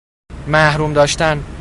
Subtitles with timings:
[0.47, 1.43] محروم داشتن